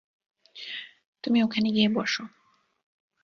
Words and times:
তুমি 1.23 1.39
ওখানে 1.43 1.67
গিয়ে 1.69 1.89
বসো। 1.89 2.23